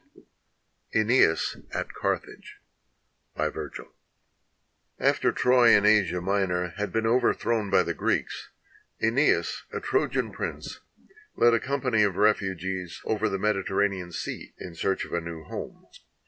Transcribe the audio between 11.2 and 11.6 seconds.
led a